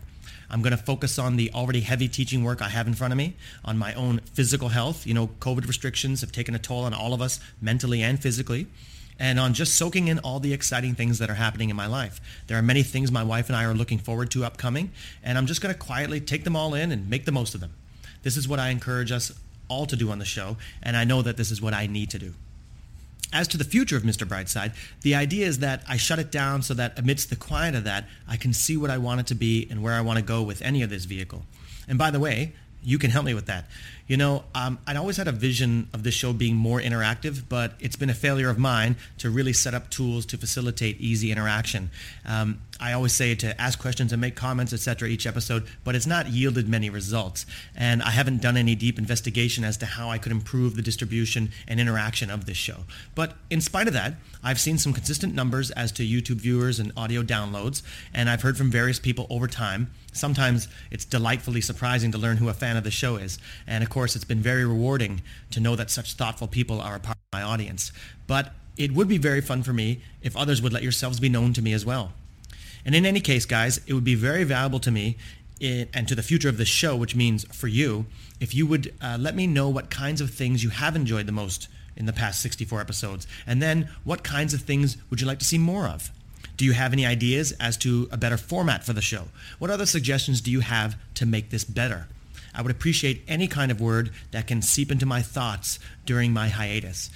I'm 0.49 0.63
going 0.63 0.71
to 0.71 0.77
focus 0.77 1.19
on 1.19 1.35
the 1.35 1.51
already 1.53 1.81
heavy 1.81 2.07
teaching 2.07 2.45
work 2.45 2.63
I 2.63 2.69
have 2.69 2.87
in 2.87 2.95
front 2.95 3.13
of 3.13 3.19
me, 3.19 3.35
on 3.65 3.77
my 3.77 3.93
own 3.95 4.21
physical 4.35 4.69
health. 4.69 5.05
You 5.05 5.15
know, 5.15 5.27
COVID 5.41 5.67
restrictions 5.67 6.21
have 6.21 6.31
taken 6.31 6.55
a 6.55 6.61
toll 6.61 6.85
on 6.85 6.95
all 6.95 7.15
of 7.15 7.21
us 7.21 7.41
mentally 7.61 8.03
and 8.03 8.23
physically 8.23 8.69
and 9.19 9.41
on 9.41 9.53
just 9.53 9.75
soaking 9.75 10.07
in 10.07 10.21
all 10.21 10.39
the 10.39 10.53
exciting 10.53 10.95
things 10.95 11.19
that 11.19 11.29
are 11.29 11.35
happening 11.35 11.71
in 11.71 11.77
my 11.77 11.87
life. 11.87 12.21
There 12.47 12.57
are 12.57 12.63
many 12.63 12.85
things 12.85 13.11
my 13.11 13.25
wife 13.25 13.49
and 13.49 13.57
I 13.57 13.65
are 13.65 13.75
looking 13.75 13.99
forward 13.99 14.31
to 14.31 14.45
upcoming, 14.45 14.93
and 15.25 15.37
I'm 15.37 15.47
just 15.47 15.61
going 15.61 15.75
to 15.75 15.79
quietly 15.79 16.21
take 16.21 16.45
them 16.45 16.55
all 16.55 16.75
in 16.75 16.93
and 16.93 17.11
make 17.11 17.25
the 17.25 17.33
most 17.33 17.57
of 17.57 17.61
them. 17.61 17.75
This 18.23 18.37
is 18.37 18.49
what 18.49 18.59
I 18.59 18.71
encourage 18.71 19.13
us 19.13 19.33
all 19.69 19.87
to 19.87 19.97
do 19.97 20.11
on 20.11 20.19
the 20.19 20.25
show, 20.25 20.57
and 20.83 20.97
I 20.97 21.05
know 21.05 21.23
that 21.23 21.37
this 21.37 21.51
is 21.51 21.61
what 21.61 21.75
I 21.75 21.87
need 21.87 22.11
to 22.11 22.19
do. 22.19 22.35
As 23.33 23.49
to 23.49 23.57
the 23.57 23.65
future 23.65 23.97
of 23.97 24.03
Mr. 24.03 24.27
Brightside, 24.27 24.75
the 25.01 25.15
idea 25.15 25.47
is 25.47 25.61
that 25.61 25.83
I 25.89 25.97
shut 25.97 26.19
it 26.19 26.31
down 26.31 26.61
so 26.63 26.75
that 26.75 26.99
amidst 26.99 27.31
the 27.31 27.37
quiet 27.37 27.75
of 27.75 27.85
that, 27.85 28.07
I 28.29 28.37
can 28.37 28.52
see 28.52 28.76
what 28.76 28.91
I 28.91 28.99
want 28.99 29.21
it 29.21 29.26
to 29.29 29.35
be 29.35 29.67
and 29.71 29.83
where 29.83 29.95
I 29.95 30.02
want 30.02 30.19
to 30.19 30.25
go 30.25 30.43
with 30.43 30.61
any 30.61 30.83
of 30.83 30.91
this 30.91 31.07
vehicle. 31.07 31.43
And 31.88 31.97
by 31.99 32.11
the 32.11 32.21
way, 32.21 32.52
you 32.85 32.99
can 32.99 33.11
help 33.11 33.25
me 33.25 33.33
with 33.33 33.47
that. 33.47 33.67
You 34.07 34.17
know, 34.17 34.45
um, 34.55 34.79
I'd 34.87 34.97
always 34.97 35.17
had 35.17 35.29
a 35.29 35.33
vision 35.33 35.88
of 35.95 36.02
this 36.02 36.14
show 36.14 36.33
being 36.33 36.57
more 36.57 36.81
interactive, 36.81 37.43
but 37.49 37.75
it's 37.81 37.97
been 37.97 38.11
a 38.11 38.14
failure 38.14 38.50
of 38.50 38.59
mine 38.59 38.97
to 39.19 39.31
really 39.31 39.52
set 39.52 39.73
up 39.73 39.88
tools 39.88 40.26
to 40.26 40.37
facilitate 40.37 41.00
easy 41.00 41.31
interaction. 41.31 41.91
Um, 42.26 42.61
I 42.83 42.95
always 42.95 43.12
say 43.12 43.37
to 43.37 43.61
ask 43.61 43.79
questions 43.79 44.12
and 44.12 44.21
make 44.21 44.35
comments, 44.35 44.73
etc., 44.73 45.09
each 45.09 45.25
episode, 45.25 45.69
but 45.85 45.95
it's 45.95 46.05
not 46.05 46.27
yielded 46.27 46.69
many 46.69 46.91
results. 46.91 47.47
And 47.77 48.03
I 48.03 48.11
haven't 48.11 48.43
done 48.43 48.57
any 48.57 48.75
deep 48.75 48.99
investigation 48.99 49.62
as 49.62 49.77
to 49.77 49.87
how 49.87 50.11
I 50.11 50.19
could 50.19 50.33
improve 50.33 50.75
the 50.75 50.83
distribution 50.83 51.53
and 51.69 51.79
interaction 51.79 52.29
of 52.29 52.45
this 52.45 52.57
show. 52.57 52.79
But 53.15 53.37
in 53.51 53.61
spite 53.61 53.87
of 53.87 53.93
that, 53.93 54.15
I've 54.43 54.59
seen 54.59 54.79
some 54.79 54.93
consistent 54.93 55.33
numbers 55.33 55.71
as 55.71 55.93
to 55.93 56.03
YouTube 56.03 56.41
viewers 56.41 56.81
and 56.81 56.91
audio 56.97 57.23
downloads, 57.23 57.83
and 58.12 58.29
I've 58.29 58.43
heard 58.43 58.59
from 58.59 58.69
various 58.69 58.99
people 58.99 59.29
over 59.31 59.47
time. 59.47 59.93
Sometimes 60.12 60.67
it's 60.91 61.05
delightfully 61.05 61.61
surprising 61.61 62.11
to 62.11 62.19
learn 62.19 62.39
who 62.39 62.49
a 62.49 62.53
fan 62.53 62.77
of 62.77 62.83
the 62.83 62.91
show 62.91 63.15
is. 63.15 63.39
And 63.65 63.85
of 63.85 63.91
course, 63.91 64.17
it's 64.17 64.25
been 64.25 64.43
very 64.43 64.65
rewarding 64.65 65.23
to 65.53 65.61
know 65.61 65.77
that 65.77 65.89
such 65.89 66.15
thoughtful 66.15 66.49
people 66.49 66.81
are 66.81 66.97
a 66.97 67.01
part 67.01 67.17
of 67.17 67.39
my 67.39 67.43
audience. 67.43 67.93
But 68.27 68.53
it 68.77 68.93
would 68.93 69.07
be 69.07 69.19
very 69.19 69.41
fun 69.41 69.62
for 69.62 69.73
me 69.73 70.01
if 70.21 70.37
others 70.37 70.61
would 70.61 70.73
let 70.73 70.83
yourselves 70.83 71.21
be 71.21 71.29
known 71.29 71.53
to 71.53 71.62
me 71.62 71.73
as 71.73 71.87
well. 71.87 72.12
And 72.85 72.95
in 72.95 73.07
any 73.07 73.21
case, 73.21 73.47
guys, 73.47 73.81
it 73.87 73.95
would 73.95 74.05
be 74.05 74.15
very 74.15 74.45
valuable 74.45 74.81
to 74.81 74.91
me 74.91 75.17
and 75.61 76.09
to 76.09 76.15
the 76.15 76.23
future 76.23 76.49
of 76.49 76.57
the 76.57 76.65
show, 76.65 76.97
which 76.97 77.15
means 77.15 77.45
for 77.55 77.69
you, 77.69 78.07
if 78.41 78.55
you 78.55 78.67
would 78.67 78.93
uh, 79.01 79.17
let 79.21 79.37
me 79.37 79.47
know 79.47 79.69
what 79.69 79.91
kinds 79.91 80.21
of 80.21 80.31
things 80.31 80.65
you 80.65 80.71
have 80.71 80.97
enjoyed 80.97 81.27
the 81.27 81.33
most 81.33 81.69
in 81.97 82.07
the 82.07 82.12
past 82.12 82.41
64 82.41 82.81
episodes, 82.81 83.27
and 83.47 83.62
then 83.62 83.89
what 84.03 84.25
kinds 84.25 84.55
of 84.55 84.62
things 84.62 84.97
would 85.09 85.21
you 85.21 85.27
like 85.27 85.39
to 85.39 85.45
see 85.45 85.59
more 85.59 85.87
of? 85.87 86.11
Do 86.57 86.65
you 86.65 86.73
have 86.73 86.93
any 86.93 87.07
ideas 87.07 87.53
as 87.61 87.77
to 87.79 88.09
a 88.11 88.17
better 88.17 88.37
format 88.37 88.85
for 88.85 88.93
the 88.93 89.01
show? 89.01 89.29
What 89.59 89.71
other 89.71 89.87
suggestions 89.87 90.41
do 90.41 90.51
you 90.51 90.61
have 90.61 90.97
to 91.15 91.27
make 91.27 91.51
this 91.51 91.65
better? 91.65 92.09
I 92.55 92.62
would 92.62 92.71
appreciate 92.71 93.23
any 93.29 93.47
kind 93.47 93.71
of 93.71 93.81
word 93.81 94.11
that 94.33 94.47
can 94.47 94.61
seep 94.62 94.91
into 94.91 95.07
my 95.07 95.23
thoughts 95.23 95.79
during 96.05 96.33
my 96.33 96.49
hiatus. 96.49 97.11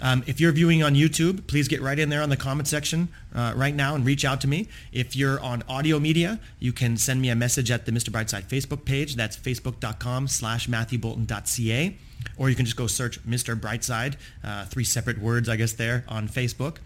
Um, 0.00 0.24
if 0.26 0.40
you're 0.40 0.52
viewing 0.52 0.82
on 0.82 0.94
YouTube, 0.94 1.46
please 1.46 1.68
get 1.68 1.80
right 1.80 1.98
in 1.98 2.08
there 2.08 2.22
on 2.22 2.28
the 2.28 2.36
comment 2.36 2.66
section 2.66 3.08
uh, 3.34 3.52
right 3.54 3.74
now 3.74 3.94
and 3.94 4.04
reach 4.04 4.24
out 4.24 4.40
to 4.40 4.48
me. 4.48 4.68
If 4.92 5.14
you're 5.14 5.40
on 5.40 5.62
audio 5.68 6.00
media, 6.00 6.40
you 6.58 6.72
can 6.72 6.96
send 6.96 7.22
me 7.22 7.28
a 7.28 7.36
message 7.36 7.70
at 7.70 7.86
the 7.86 7.92
Mr. 7.92 8.10
Brightside 8.10 8.44
Facebook 8.44 8.84
page. 8.84 9.14
That's 9.14 9.36
facebook.com 9.36 10.28
slash 10.28 10.68
matthewboulton.ca. 10.68 11.96
or 12.36 12.50
you 12.50 12.56
can 12.56 12.64
just 12.64 12.76
go 12.76 12.86
search 12.86 13.22
Mr. 13.24 13.58
Brightside, 13.58 14.14
uh, 14.42 14.64
three 14.64 14.84
separate 14.84 15.18
words, 15.18 15.48
I 15.48 15.56
guess, 15.56 15.72
there 15.72 16.04
on 16.08 16.28
Facebook. 16.28 16.78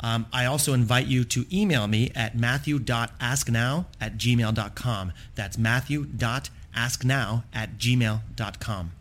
Um, 0.00 0.26
I 0.32 0.46
also 0.46 0.74
invite 0.74 1.06
you 1.06 1.24
to 1.24 1.44
email 1.52 1.86
me 1.86 2.12
at 2.14 2.36
matthew.asknow 2.36 3.86
at 4.00 4.16
gmail.com. 4.16 5.12
That's 5.34 5.58
matthew.asknow 5.58 7.42
at 7.52 7.78
gmail.com. 7.78 8.92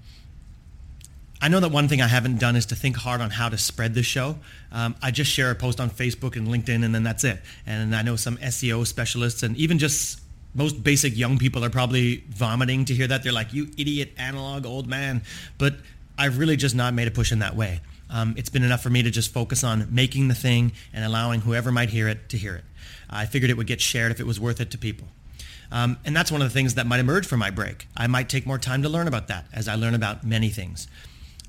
I 1.39 1.49
know 1.49 1.59
that 1.59 1.69
one 1.69 1.87
thing 1.87 2.01
I 2.01 2.07
haven't 2.07 2.39
done 2.39 2.55
is 2.55 2.67
to 2.67 2.75
think 2.75 2.95
hard 2.95 3.21
on 3.21 3.29
how 3.29 3.49
to 3.49 3.57
spread 3.57 3.93
the 3.93 4.01
show. 4.01 4.37
Um, 4.71 4.95
I 5.01 5.11
just 5.11 5.31
share 5.31 5.51
a 5.51 5.55
post 5.55 5.79
on 5.79 5.89
Facebook 5.89 6.35
and 6.35 6.47
LinkedIn, 6.47 6.83
and 6.83 6.95
then 6.95 7.03
that's 7.03 7.23
it. 7.23 7.39
And 7.65 7.95
I 7.95 8.01
know 8.01 8.15
some 8.15 8.37
SEO 8.37 8.87
specialists 8.87 9.43
and 9.43 9.55
even 9.55 9.77
just 9.77 10.19
most 10.55 10.83
basic 10.83 11.15
young 11.15 11.37
people 11.37 11.63
are 11.63 11.69
probably 11.69 12.23
vomiting 12.29 12.85
to 12.85 12.93
hear 12.95 13.07
that. 13.07 13.23
They're 13.23 13.31
like, 13.31 13.53
you 13.53 13.67
idiot 13.77 14.13
analog 14.17 14.65
old 14.65 14.87
man. 14.87 15.21
But 15.59 15.75
I've 16.17 16.39
really 16.39 16.55
just 16.55 16.73
not 16.73 16.95
made 16.95 17.07
a 17.07 17.11
push 17.11 17.31
in 17.31 17.39
that 17.39 17.55
way. 17.55 17.81
Um, 18.09 18.33
it's 18.37 18.49
been 18.49 18.63
enough 18.63 18.81
for 18.81 18.89
me 18.89 19.03
to 19.03 19.11
just 19.11 19.31
focus 19.31 19.63
on 19.63 19.87
making 19.93 20.29
the 20.29 20.35
thing 20.35 20.71
and 20.93 21.05
allowing 21.05 21.41
whoever 21.41 21.71
might 21.71 21.89
hear 21.89 22.07
it 22.07 22.29
to 22.29 22.37
hear 22.37 22.55
it. 22.55 22.63
I 23.09 23.27
figured 23.27 23.51
it 23.51 23.57
would 23.57 23.67
get 23.67 23.81
shared 23.81 24.11
if 24.11 24.19
it 24.19 24.25
was 24.25 24.39
worth 24.39 24.59
it 24.59 24.71
to 24.71 24.77
people. 24.77 25.07
Um, 25.71 25.97
and 26.05 26.15
that's 26.15 26.31
one 26.31 26.41
of 26.41 26.47
the 26.47 26.53
things 26.53 26.75
that 26.75 26.87
might 26.87 26.99
emerge 27.01 27.27
from 27.27 27.39
my 27.39 27.51
break. 27.51 27.87
I 27.95 28.07
might 28.07 28.29
take 28.29 28.45
more 28.47 28.57
time 28.57 28.81
to 28.83 28.89
learn 28.89 29.07
about 29.07 29.27
that 29.27 29.45
as 29.53 29.67
I 29.67 29.75
learn 29.75 29.93
about 29.93 30.23
many 30.23 30.49
things. 30.49 30.87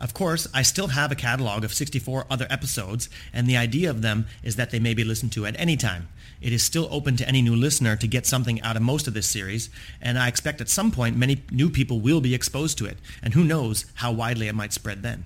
Of 0.01 0.15
course, 0.15 0.47
I 0.55 0.63
still 0.63 0.89
have 0.89 1.11
a 1.11 1.17
catalog 1.17 1.65
of 1.65 1.75
64 1.75 2.27
other 2.31 2.47
episodes, 2.49 3.09
and 3.33 3.47
the 3.47 3.57
idea 3.57 3.91
of 3.91 4.01
them 4.01 4.27
is 4.45 4.55
that 4.57 4.71
they 4.71 4.79
may 4.79 4.95
be 4.95 5.03
listened 5.03 5.33
to 5.33 5.45
at 5.45 5.59
any 5.59 5.77
time. 5.77 6.09
It 6.41 6.53
is 6.53 6.63
still 6.63 6.89
open 6.93 7.17
to 7.17 7.29
any 7.29 7.43
new 7.43 7.57
listener 7.57 7.97
to 7.97 8.07
get 8.07 8.25
something 8.25 8.63
out 8.63 8.77
of 8.77 8.83
most 8.83 9.09
of 9.09 9.15
this 9.15 9.27
series, 9.27 9.71
and 10.01 10.17
I 10.17 10.29
expect 10.29 10.61
at 10.61 10.69
some 10.69 10.93
point 10.93 11.17
many 11.17 11.43
new 11.51 11.69
people 11.69 11.99
will 11.99 12.21
be 12.21 12.35
exposed 12.35 12.79
to 12.79 12.87
it, 12.87 12.99
and 13.23 13.35
who 13.35 13.43
knows 13.43 13.87
how 13.95 14.13
widely 14.13 14.47
it 14.47 14.55
might 14.55 14.73
spread 14.73 15.03
then. 15.03 15.25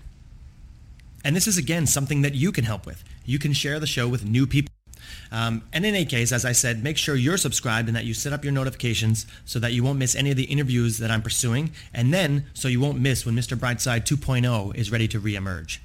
And 1.23 1.37
this 1.37 1.47
is 1.47 1.59
again 1.59 1.87
something 1.87 2.23
that 2.23 2.35
you 2.35 2.51
can 2.51 2.65
help 2.65 2.87
with. 2.87 3.05
You 3.27 3.39
can 3.39 3.53
share 3.53 3.79
the 3.79 3.87
show 3.87 4.09
with 4.09 4.25
new 4.25 4.47
people. 4.47 4.72
Um, 5.33 5.63
and 5.73 5.87
in 5.87 5.95
any 5.95 6.05
case, 6.05 6.31
as 6.31 6.45
I 6.45 6.53
said, 6.53 6.85
make 6.85 6.99
sure 6.99 7.17
you're 7.17 7.39
subscribed 7.39 7.89
and 7.89 7.97
that 7.97 8.05
you 8.05 8.13
set 8.13 8.35
up 8.35 8.45
your 8.45 8.53
notifications 8.53 9.27
so 9.47 9.59
that 9.61 9.73
you 9.73 9.83
won't 9.83 9.99
miss 9.99 10.15
any 10.15 10.31
of 10.31 10.37
the 10.37 10.45
interviews 10.45 10.99
that 10.99 11.11
I'm 11.11 11.23
pursuing, 11.23 11.73
and 11.95 12.13
then 12.13 12.45
so 12.53 12.69
you 12.69 12.81
won't 12.81 13.01
miss 13.01 13.25
when 13.25 13.35
Mr. 13.35 13.57
Brightside 13.57 14.05
2.0 14.05 14.77
is 14.77 14.93
ready 14.93 15.09
to 15.09 15.19
reemerge. 15.19 15.79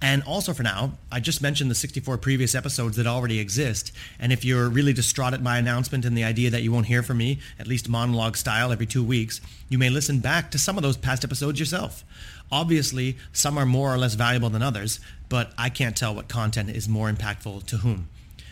And 0.00 0.22
also 0.24 0.52
for 0.52 0.62
now, 0.62 0.92
I 1.10 1.18
just 1.20 1.42
mentioned 1.42 1.70
the 1.70 1.74
64 1.74 2.18
previous 2.18 2.54
episodes 2.54 2.96
that 2.96 3.06
already 3.06 3.40
exist. 3.40 3.92
And 4.18 4.32
if 4.32 4.44
you're 4.44 4.68
really 4.68 4.92
distraught 4.92 5.34
at 5.34 5.42
my 5.42 5.58
announcement 5.58 6.04
and 6.04 6.16
the 6.16 6.22
idea 6.22 6.50
that 6.50 6.62
you 6.62 6.70
won't 6.70 6.86
hear 6.86 7.02
from 7.02 7.18
me, 7.18 7.40
at 7.58 7.66
least 7.66 7.88
monologue 7.88 8.36
style 8.36 8.70
every 8.70 8.86
two 8.86 9.02
weeks, 9.02 9.40
you 9.68 9.76
may 9.76 9.90
listen 9.90 10.20
back 10.20 10.52
to 10.52 10.58
some 10.58 10.76
of 10.76 10.82
those 10.82 10.96
past 10.96 11.24
episodes 11.24 11.58
yourself. 11.58 12.04
Obviously, 12.50 13.16
some 13.32 13.58
are 13.58 13.66
more 13.66 13.92
or 13.92 13.98
less 13.98 14.14
valuable 14.14 14.50
than 14.50 14.62
others, 14.62 15.00
but 15.28 15.52
I 15.58 15.68
can't 15.68 15.96
tell 15.96 16.14
what 16.14 16.28
content 16.28 16.70
is 16.70 16.88
more 16.88 17.10
impactful 17.10 17.66
to 17.66 17.78
whom. 17.78 18.08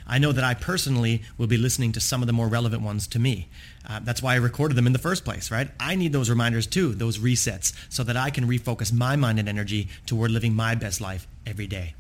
I 0.07 0.19
know 0.19 0.33
that 0.33 0.45
I 0.45 0.55
personally 0.55 1.23
will 1.37 1.47
be 1.47 1.57
listening 1.57 1.93
to 1.93 2.01
some 2.01 2.23
of 2.23 2.27
the 2.27 2.33
more 2.33 2.49
relevant 2.49 2.83
ones 2.83 3.07
to 3.09 3.19
me. 3.19 3.49
Uh, 3.89 4.01
that's 4.03 4.23
why 4.23 4.35
I 4.35 4.37
recorded 4.37 4.77
them 4.77 4.87
in 4.87 4.93
the 4.93 4.99
first 4.99 5.25
place, 5.25 5.51
right? 5.51 5.69
I 5.81 5.97
need 5.97 6.13
those 6.13 6.31
reminders 6.31 6.67
too, 6.67 6.95
those 6.95 7.19
resets, 7.19 7.73
so 7.89 8.05
that 8.05 8.17
I 8.17 8.31
can 8.31 8.47
refocus 8.47 8.93
my 8.93 9.17
mind 9.17 9.39
and 9.39 9.49
energy 9.49 9.89
toward 10.07 10.31
living 10.31 10.55
my 10.55 10.75
best 10.75 11.01
life 11.01 11.27
every 11.47 11.67
day. 11.67 11.95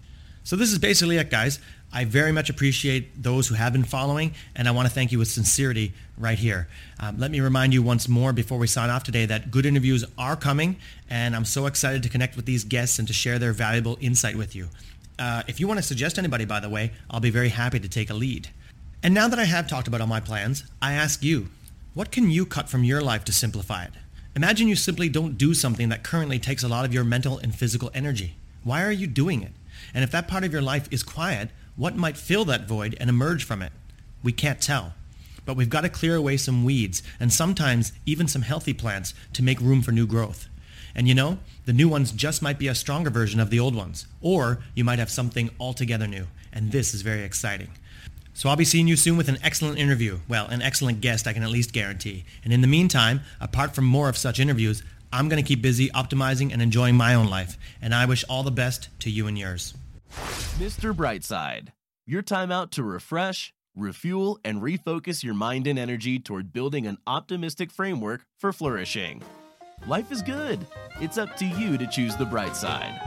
So 0.44 0.54
this 0.54 0.70
is 0.70 0.78
basically 0.78 1.16
it, 1.16 1.28
guys. 1.28 1.58
I 1.92 2.04
very 2.04 2.30
much 2.30 2.50
appreciate 2.50 3.20
those 3.20 3.48
who 3.48 3.56
have 3.56 3.72
been 3.72 3.82
following, 3.82 4.32
and 4.54 4.68
I 4.68 4.70
want 4.70 4.86
to 4.86 4.94
thank 4.94 5.10
you 5.10 5.18
with 5.18 5.26
sincerity 5.26 5.92
right 6.16 6.38
here. 6.38 6.68
Um, 7.00 7.18
let 7.18 7.30
me 7.30 7.40
remind 7.40 7.72
you 7.72 7.82
once 7.82 8.08
more 8.08 8.32
before 8.32 8.58
we 8.58 8.66
sign 8.68 8.90
off 8.90 9.02
today 9.02 9.26
that 9.26 9.50
good 9.50 9.66
interviews 9.66 10.04
are 10.16 10.36
coming, 10.36 10.76
and 11.10 11.34
I'm 11.34 11.44
so 11.44 11.66
excited 11.66 12.04
to 12.04 12.08
connect 12.08 12.36
with 12.36 12.44
these 12.44 12.62
guests 12.62 12.98
and 12.98 13.08
to 13.08 13.14
share 13.14 13.40
their 13.40 13.52
valuable 13.52 13.98
insight 14.00 14.36
with 14.36 14.54
you. 14.54 14.68
Uh, 15.18 15.42
if 15.46 15.58
you 15.58 15.66
want 15.66 15.78
to 15.78 15.82
suggest 15.82 16.18
anybody, 16.18 16.44
by 16.44 16.60
the 16.60 16.68
way, 16.68 16.92
I'll 17.10 17.20
be 17.20 17.30
very 17.30 17.48
happy 17.48 17.80
to 17.80 17.88
take 17.88 18.10
a 18.10 18.14
lead. 18.14 18.48
And 19.02 19.14
now 19.14 19.28
that 19.28 19.38
I 19.38 19.44
have 19.44 19.68
talked 19.68 19.88
about 19.88 20.00
all 20.00 20.06
my 20.06 20.20
plans, 20.20 20.64
I 20.82 20.92
ask 20.92 21.22
you, 21.22 21.48
what 21.94 22.10
can 22.10 22.30
you 22.30 22.44
cut 22.44 22.68
from 22.68 22.84
your 22.84 23.00
life 23.00 23.24
to 23.24 23.32
simplify 23.32 23.84
it? 23.84 23.92
Imagine 24.34 24.68
you 24.68 24.76
simply 24.76 25.08
don't 25.08 25.38
do 25.38 25.54
something 25.54 25.88
that 25.88 26.02
currently 26.02 26.38
takes 26.38 26.62
a 26.62 26.68
lot 26.68 26.84
of 26.84 26.92
your 26.92 27.04
mental 27.04 27.38
and 27.38 27.54
physical 27.54 27.90
energy. 27.94 28.34
Why 28.64 28.84
are 28.84 28.92
you 28.92 29.06
doing 29.06 29.42
it? 29.42 29.52
And 29.94 30.04
if 30.04 30.10
that 30.10 30.28
part 30.28 30.44
of 30.44 30.52
your 30.52 30.60
life 30.60 30.88
is 30.90 31.02
quiet, 31.02 31.48
what 31.76 31.96
might 31.96 32.18
fill 32.18 32.44
that 32.46 32.68
void 32.68 32.94
and 33.00 33.08
emerge 33.08 33.44
from 33.44 33.62
it? 33.62 33.72
We 34.22 34.32
can't 34.32 34.60
tell. 34.60 34.92
But 35.46 35.56
we've 35.56 35.70
got 35.70 35.82
to 35.82 35.88
clear 35.88 36.16
away 36.16 36.36
some 36.36 36.64
weeds 36.64 37.02
and 37.18 37.32
sometimes 37.32 37.92
even 38.04 38.28
some 38.28 38.42
healthy 38.42 38.74
plants 38.74 39.14
to 39.32 39.42
make 39.42 39.60
room 39.60 39.80
for 39.80 39.92
new 39.92 40.06
growth. 40.06 40.48
And 40.96 41.06
you 41.06 41.14
know, 41.14 41.38
the 41.66 41.74
new 41.74 41.88
ones 41.88 42.10
just 42.10 42.40
might 42.40 42.58
be 42.58 42.68
a 42.68 42.74
stronger 42.74 43.10
version 43.10 43.38
of 43.38 43.50
the 43.50 43.60
old 43.60 43.76
ones. 43.76 44.06
Or 44.22 44.58
you 44.74 44.82
might 44.82 44.98
have 44.98 45.10
something 45.10 45.50
altogether 45.60 46.06
new. 46.06 46.26
And 46.52 46.72
this 46.72 46.94
is 46.94 47.02
very 47.02 47.22
exciting. 47.22 47.68
So 48.32 48.48
I'll 48.48 48.56
be 48.56 48.64
seeing 48.64 48.88
you 48.88 48.96
soon 48.96 49.18
with 49.18 49.28
an 49.28 49.38
excellent 49.42 49.78
interview. 49.78 50.20
Well, 50.26 50.46
an 50.46 50.62
excellent 50.62 51.02
guest, 51.02 51.26
I 51.26 51.34
can 51.34 51.42
at 51.42 51.50
least 51.50 51.72
guarantee. 51.72 52.24
And 52.44 52.52
in 52.52 52.62
the 52.62 52.66
meantime, 52.66 53.20
apart 53.40 53.74
from 53.74 53.84
more 53.84 54.08
of 54.08 54.16
such 54.16 54.40
interviews, 54.40 54.82
I'm 55.12 55.28
going 55.28 55.42
to 55.42 55.46
keep 55.46 55.60
busy 55.60 55.90
optimizing 55.90 56.52
and 56.52 56.62
enjoying 56.62 56.96
my 56.96 57.14
own 57.14 57.28
life. 57.28 57.58
And 57.82 57.94
I 57.94 58.06
wish 58.06 58.24
all 58.28 58.42
the 58.42 58.50
best 58.50 58.88
to 59.00 59.10
you 59.10 59.26
and 59.26 59.38
yours. 59.38 59.74
Mr. 60.58 60.94
Brightside, 60.94 61.68
your 62.06 62.22
time 62.22 62.50
out 62.50 62.72
to 62.72 62.82
refresh, 62.82 63.52
refuel, 63.74 64.38
and 64.44 64.62
refocus 64.62 65.22
your 65.22 65.34
mind 65.34 65.66
and 65.66 65.78
energy 65.78 66.18
toward 66.18 66.54
building 66.54 66.86
an 66.86 66.96
optimistic 67.06 67.70
framework 67.70 68.24
for 68.38 68.52
flourishing. 68.52 69.22
Life 69.84 70.10
is 70.10 70.22
good. 70.22 70.66
It's 71.00 71.18
up 71.18 71.36
to 71.36 71.44
you 71.44 71.78
to 71.78 71.86
choose 71.86 72.16
the 72.16 72.24
bright 72.24 72.56
side. 72.56 72.98